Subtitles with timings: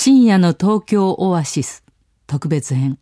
[0.00, 1.82] 深夜の東京オアシス
[2.28, 3.00] 特別編。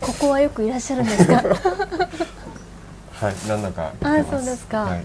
[0.00, 1.34] ここはよくいらっしゃるんですか？
[3.14, 4.82] はい何だかあそうですか。
[4.84, 5.04] はい、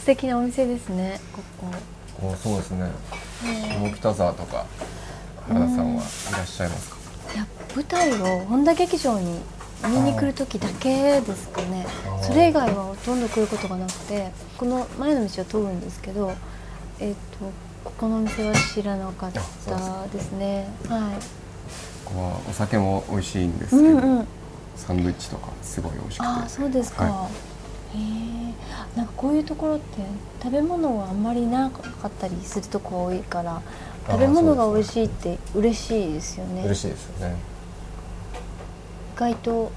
[0.00, 1.42] 素敵なお店ですねこ
[2.20, 2.26] こ。
[2.28, 2.90] おそうですね。
[3.42, 4.66] 下北沢とか
[5.48, 6.97] 原田さんはいらっしゃいますか？
[7.74, 9.40] 舞台を本田劇場に
[9.84, 11.86] 見に来る時だけですかね。
[12.22, 16.32] それ以外はほとんど来ることがなくてこの前の道は通るんですけど
[16.98, 17.52] えっ、と
[17.84, 19.40] ここのお店は知らなかった
[20.08, 20.68] ですね。
[20.88, 21.18] は
[22.04, 24.26] ここはお酒も美味しいんですい、うけど、んうん。
[24.76, 26.26] サンドイッチとかすごい美味しくて。
[26.26, 27.28] ああそうですか、は
[27.94, 29.84] へえなんかこういうところって
[30.42, 33.62] 食べ物はあんまりなかったりするとこ多いから
[34.08, 36.62] 食べ物が美味しいって嬉しいですよね。
[36.64, 37.36] 嬉しいですよね。
[39.16, 39.70] 意外と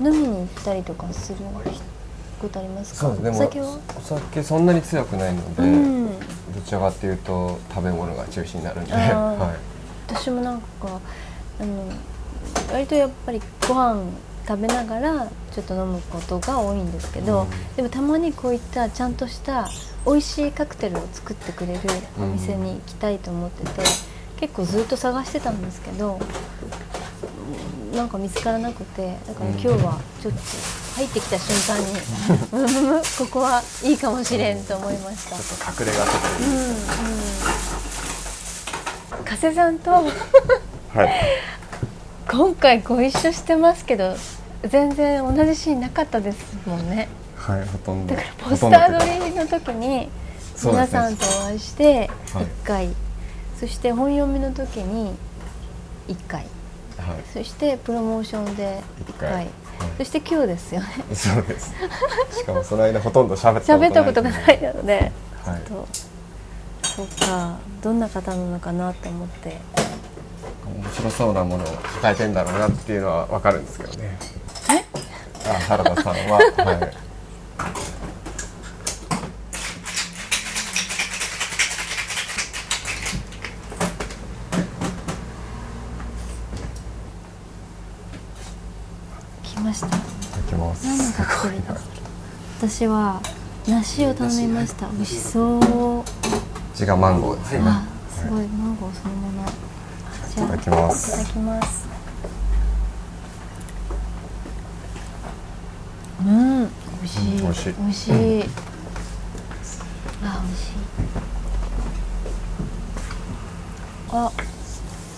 [0.00, 1.38] 飲みに行ったりとかする
[2.40, 3.08] ことありますか？
[3.08, 3.30] そうですね。
[3.30, 3.78] お酒は？
[3.96, 6.06] お酒そんなに強くないので、うん。
[6.54, 9.56] どちらかっていうと食べ物が中心になるんで、は
[10.08, 11.00] い、私もなんか
[11.60, 11.90] あの
[12.72, 14.02] 割とやっぱりご飯
[14.46, 17.48] 食べながらちょっと飲むことが多いんですけど、うん。
[17.76, 19.68] でもたまにこういったちゃんとした
[20.06, 21.80] 美味しいカクテルを作ってくれる
[22.18, 23.70] お店に行きたいと思ってて、
[24.40, 26.18] 結構ずっと探してたんですけど
[27.90, 30.38] うんなんか見つからなくてだから今日はちょっと
[30.96, 31.86] 入ってきた瞬間に
[32.52, 35.36] むむむここはいいかもしれんと思いました。
[35.36, 36.46] ちょっと隠れ家とかうん
[39.18, 39.24] うん。
[39.24, 40.12] 加瀬さんとはい。
[42.30, 44.14] 今回ご一緒してますけど
[44.64, 47.08] 全然同じシーンなかったですもんね
[47.46, 48.14] はいほとんど。
[48.14, 50.08] だからポスター撮りりの時に
[50.64, 52.88] 皆さんとお会いしてはい1回、
[53.60, 55.14] そして本読みの時に
[56.08, 56.40] 1回。
[56.40, 56.48] はい。
[57.32, 59.06] そしてプロモーションで1回。
[59.08, 59.48] 一回はい。
[59.98, 60.86] そして今日ですよね。
[61.14, 61.72] そうです。
[62.38, 65.12] しかもその間ほとんど喋った喋ったことがないので
[65.44, 65.60] はい。
[65.60, 65.86] と
[66.82, 67.58] そうか。
[67.82, 69.56] どんな方なのかなと思って。
[70.66, 74.18] 面白そうなものを抱えてんだろうなっていうのはわかるんですけどね。
[75.48, 77.05] あ原田さんは、 はい、
[89.56, 89.86] 来ました。
[89.86, 90.02] いただ
[90.48, 90.86] きます。
[90.86, 91.76] 何のカクテルですか
[92.60, 93.22] 私は
[93.66, 94.86] 梨を頼みました。
[94.88, 96.04] 美味しそう。
[96.74, 98.46] 字がマンゴーですね、あすごい。
[98.48, 99.48] マンゴーそのもの。
[100.34, 101.08] じゃあいただきます。
[101.08, 101.88] いただきます。
[106.20, 106.60] うん。
[106.60, 106.70] 美
[107.02, 107.36] 味しい。
[107.36, 107.72] うん美味しい。
[107.72, 108.12] 美味しい。
[110.22, 110.72] あ美味しい。
[114.12, 114.30] あ。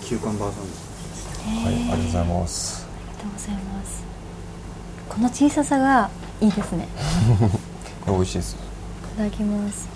[0.05, 0.89] 休館バーさんです
[1.45, 2.87] はい、ありがとうございます。
[2.87, 4.18] ありがとうございます
[5.09, 6.09] この小ささが
[6.39, 6.87] いいですね。
[8.07, 8.55] 美味しいです。
[9.13, 9.89] いただきます。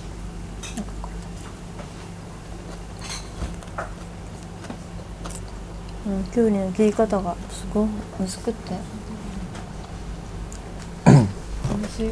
[6.08, 6.10] う。
[6.10, 7.88] うん、きゅうりの切り方がすごい
[8.22, 8.74] 薄くって。
[11.06, 11.14] 美
[11.86, 12.12] 味しい。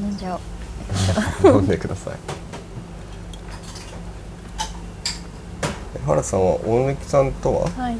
[0.00, 0.40] 飲んじゃおう。
[1.56, 2.43] 飲んでください
[6.04, 7.68] 原田さんは大貫さんとは？
[7.68, 7.96] はい。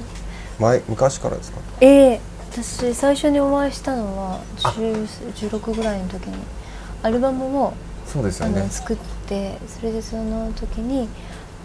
[0.61, 1.59] 前昔からですか？
[1.81, 2.21] ええ
[2.53, 6.37] 私最初にお会いしたのは10 16ぐらいの時に
[7.03, 7.73] アルバムをあ
[8.07, 8.61] そうですよね。
[8.61, 11.09] の作ってそれでその時に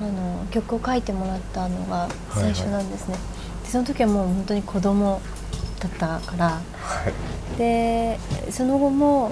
[0.01, 3.15] あの曲を書いてもらったのが最初なんですね、
[3.63, 5.21] でその時はもう本当に子供
[5.79, 6.61] だったからは
[7.09, 7.57] い。
[7.57, 8.17] で
[8.49, 9.31] その後も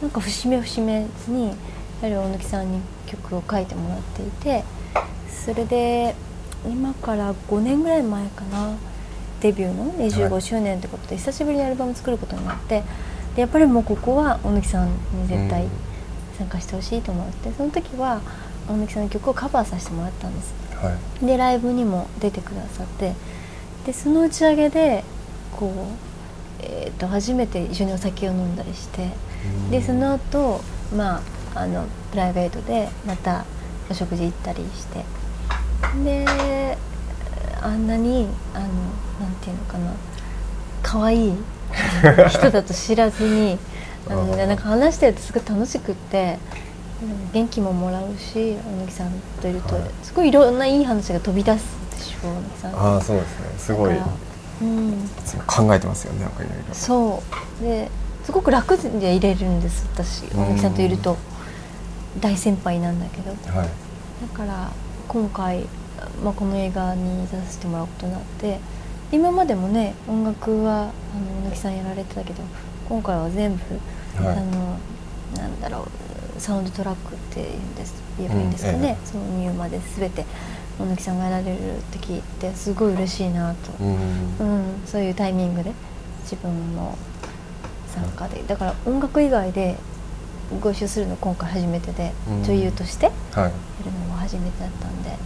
[0.00, 1.54] なんか節目節目にや
[2.02, 4.64] はり大貫さんに曲を書いてもらっていて
[5.28, 6.14] それで
[6.66, 8.76] 今から5年ぐらい前かな。
[9.40, 12.82] デビューの25周年ってことで久しぶりにアルバム作ることになって
[13.36, 15.70] でやっぱりもうここは大貫さんに絶対うん。
[16.38, 18.20] 参加してほしいと思ってその時は
[18.68, 20.54] 大貫さんの曲をカバーさせてもらったんです。
[20.76, 21.26] はい。
[21.26, 23.14] でライブにも出てくださって
[23.86, 25.04] でその打ち上げで
[25.56, 29.10] こう、えー、と初めて一緒にお酒を飲んだりして
[29.70, 30.60] でその後
[30.96, 31.22] ま
[31.54, 33.44] ああのプライベートでまた
[33.90, 35.04] お食事行ったりして
[36.04, 36.76] で
[37.60, 38.64] あんなにあの
[39.20, 39.92] なんていうのかな。
[40.82, 41.34] 可愛い
[42.30, 43.58] 人だと知らずに
[44.08, 46.38] あのなんか話してるとすごい楽しくって
[47.02, 49.12] うん元気ももらうし大貫さん
[49.42, 49.84] といると、はい。
[50.02, 51.64] すごいいろんないい話が飛び出す
[51.98, 52.70] でしょ大貫さん。
[52.70, 53.36] ってああそうですね。
[53.58, 53.92] すごい
[54.62, 55.10] うん。
[55.46, 56.74] 考えてますよねなんかいろいろ。
[56.74, 57.22] そ
[57.60, 57.62] う。
[57.64, 57.90] で
[58.24, 61.16] すごく楽でいれるんです私うん大貫さんといると。
[62.20, 63.30] 大先輩なんだけど。
[63.58, 63.68] はい。
[63.68, 63.72] だ
[64.38, 64.70] から
[65.08, 65.66] 今回
[66.22, 68.58] まあ、この映画に出させてもらうことになって
[69.10, 70.92] 今までもね音楽はあの
[71.42, 72.42] 小野木さんやられてたけど
[72.88, 74.36] 今回は全部、はい。
[74.36, 74.78] あの
[75.36, 75.86] なんだろ
[76.36, 80.24] うサウンドトラックっていうんです言えばいいんですかうんそのーまで全て
[80.78, 83.96] 小野木さんがやられるって聞いてすごい嬉しいなと、うん。
[84.38, 85.72] うん、そういうタイミングで
[86.22, 86.96] 自分も
[87.88, 88.42] 参加で。
[88.46, 89.76] だから音楽以外で
[90.60, 92.44] ご一緒するの今回初めてで、うん。
[92.44, 93.12] 女優としてや
[93.42, 93.52] はい。
[93.84, 95.16] るのも初めてだったんで、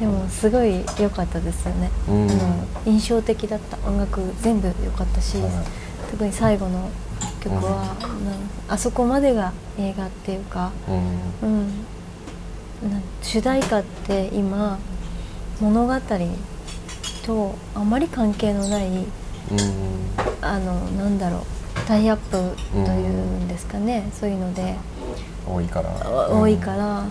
[0.00, 2.28] うん、でもすごい良かったですよね、うん。
[2.28, 3.76] あの印象的だった。
[3.88, 5.50] 音楽全部良かったし、はい。
[6.10, 6.90] 特に最後の
[7.40, 7.84] 曲は、
[8.24, 11.48] なんあそこまでが映画っていうか、うん。
[11.48, 11.52] う
[12.88, 14.80] ん、なん主題歌って今
[15.60, 15.94] 物語
[17.24, 19.06] とあまり関係のないうん。
[20.42, 21.55] あのなんだろう
[21.86, 22.36] タイアップと
[22.92, 24.74] いうんですかね、そういうので、
[25.46, 25.90] 多いから。
[26.30, 27.04] お多いから。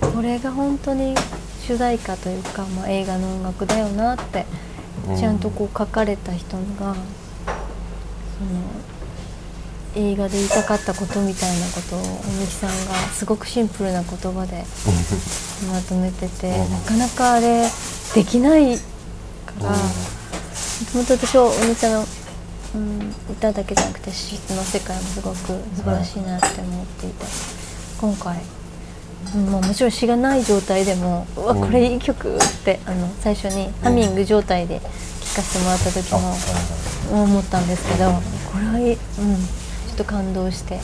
[0.00, 1.14] これが本当に
[1.66, 4.44] 主題歌というか、まあ、映画の音楽だよなって
[5.08, 5.16] うん。
[5.16, 6.96] ちゃんとこう書かれた人が、その
[9.94, 14.64] 映画で言いたかったことみたいなことを大木さんがすごくシンプルな言葉で
[15.72, 16.70] まとめてて、うん。
[16.72, 17.68] なかなかあれ
[18.14, 18.82] できないか
[19.62, 19.74] ら、うん。
[20.92, 22.06] 本当私は大木さんの、
[22.74, 27.24] うん、歌だけじゃなくて詩の世界もすごく素晴らしいなって思っていて、
[28.00, 28.40] 今回、
[29.34, 29.46] うん。
[29.50, 29.90] まあ、もちろん。
[29.90, 31.60] 詩がない状態でも「うわうん。
[31.60, 34.86] これいい曲」ってあの最初にハミング状態で聴
[35.36, 36.18] かせてもらった時も
[37.24, 37.66] 思ったん。
[37.66, 38.10] ですけど
[38.52, 40.82] これはいい、うん、ちょっと感動していや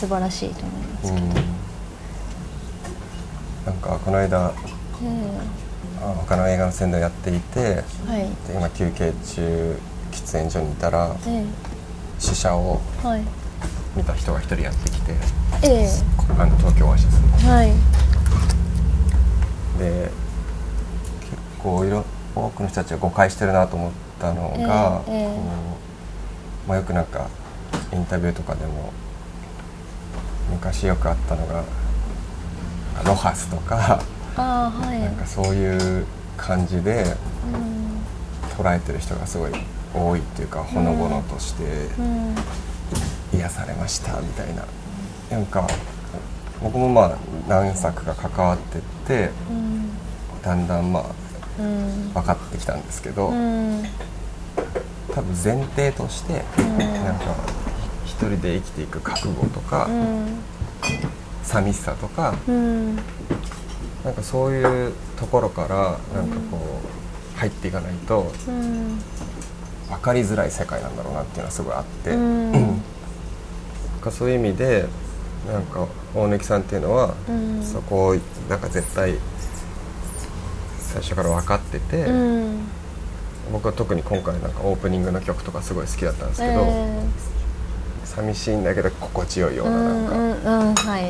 [0.00, 1.26] 素晴らしいと思いますけど。
[1.26, 1.34] うん。
[3.66, 3.74] なん。
[3.76, 4.52] かこの間
[5.02, 5.08] え
[5.38, 5.65] あ
[6.14, 8.28] 他の映画の宣伝をやっていてえはい。
[8.48, 9.78] で今休憩中
[10.12, 11.44] 喫煙所にいたらえ
[12.18, 12.80] 試写を
[13.96, 15.14] 見た人が一人やってきて
[15.62, 15.88] え
[16.38, 17.08] あの東京オアシス
[17.44, 17.72] えはい。
[19.78, 20.10] で
[21.20, 22.04] 結構いろ
[22.34, 25.30] 多くの人たちが誤解してるなと思ったのが、えう
[26.68, 27.28] まあ、よくなんか
[27.92, 28.92] インタビューとかでも
[30.50, 31.64] 昔よくあったのが
[33.04, 34.00] ロハスとか、
[34.36, 35.00] ああはい。
[35.00, 36.06] なんかそういう
[36.36, 37.04] 感じで
[37.52, 38.62] うん。
[38.62, 39.52] 捉えてる人がすごい
[39.94, 41.64] 多いっていうかほのぼのとして
[41.98, 42.34] うん。
[43.34, 44.64] 癒されましたみたいな。
[45.30, 45.66] なんか
[46.62, 47.16] 僕もまあ
[47.48, 49.90] 何作か関わってってうん。
[50.42, 51.04] だんだんまあ
[51.58, 52.12] うん。
[52.12, 53.84] 分かってきたんですけど、うん。
[55.14, 56.78] 多分前提として、ん。
[56.78, 57.24] なんか
[58.04, 60.38] 一人で生きていく覚悟とか、うん。
[61.42, 62.98] 寂しさとかうん
[64.06, 66.80] なんかそういうところからなんかこ
[67.34, 68.98] う入っていかないとうん。
[69.88, 72.52] 分かりづらい世界なんだろうなっていうのはすごいあって、うん。
[72.52, 72.80] なん
[74.00, 74.86] かそういう意味で
[75.48, 77.62] なんか大貫さんっていうのは、うん。
[77.64, 78.16] そこを
[78.48, 79.14] なんか絶対
[80.78, 82.68] 最初から分かってて、うん。
[83.52, 87.04] 僕は特に今回なんかオープニングの曲とかすごい好きだったんですけど、え
[88.04, 89.82] 寂しいんだけど心地よいよえうな
[90.62, 91.00] なんか。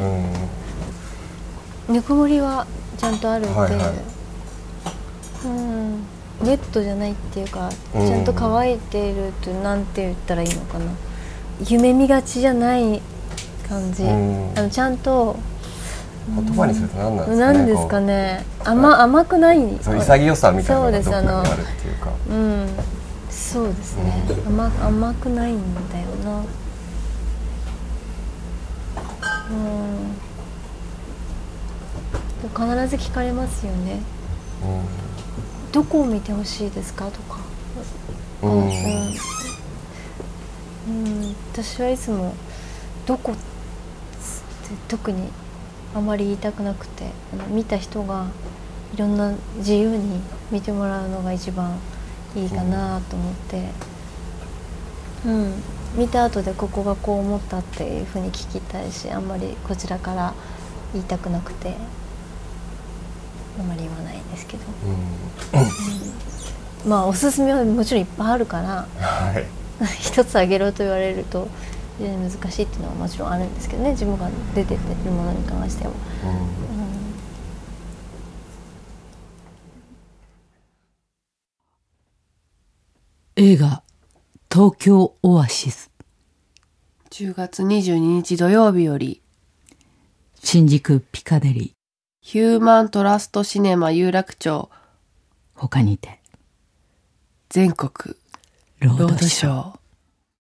[1.88, 1.94] うん。
[1.94, 2.66] ぬくもりは
[2.98, 3.84] ちゃんとあるって、はいはい。
[5.44, 6.00] うん。
[6.42, 8.06] ネットじゃないっていうかうん。
[8.06, 10.84] ちゃんと乾いているとなんて言ったらいいのかな。
[11.66, 13.00] 夢見がちじゃない
[13.68, 14.52] 感じ、うん。
[14.56, 15.36] あのちゃんと
[16.34, 17.52] 言葉にすると何なんですかね。
[17.52, 17.66] なん。
[17.66, 18.44] ですかね。
[18.64, 21.14] 甘甘くないそう潔さみたいなそうです。
[21.14, 22.10] ああのるっていうか。
[22.30, 22.68] うん。
[23.30, 25.58] そうですね、うん甘甘くないん
[25.90, 26.38] だよな。
[29.48, 29.85] うん
[32.56, 34.00] 必ず聞かれますよね
[35.72, 37.06] どこを見てほしいですか？
[37.10, 37.38] とか
[38.42, 38.50] うん。
[38.50, 38.58] うん。
[38.58, 38.66] うん
[40.88, 40.90] う
[41.24, 42.32] ん私はいつも
[43.06, 43.40] 「どこ?」って
[44.88, 45.28] 特に
[45.94, 48.26] あまり言いたくなくてあの見た人が
[48.94, 50.20] いろんな自由に
[50.50, 51.76] 見てもらうのが一番
[52.34, 53.62] いいかなと思って、
[55.26, 55.52] うん、
[55.96, 60.34] 見た後でここがこう思ったっていうふうに聞きたいしあんまりこちらから
[60.92, 61.74] 言いたくなくて
[63.58, 64.64] あんまり言わないんですけど。
[66.86, 68.86] まあおすすめはもちろんいっぱいあるから。
[68.98, 69.44] はい。
[70.00, 71.48] 一つあげろと言われると
[71.98, 73.90] 非常に難しいっていうのはもちろんあるんですけどね。
[73.90, 75.90] 自分が出てるものに関しては。
[76.24, 76.36] うんうん。
[83.38, 83.82] 映画
[84.50, 85.90] 東京オアシス。
[87.10, 89.20] 10月22日土曜日より、
[90.42, 91.75] 新宿ピカデリ
[92.28, 94.68] ヒューマントラストシネマ有楽町。
[95.54, 96.18] 他にて。
[97.50, 98.16] 全国。
[98.80, 99.78] ロロードショー。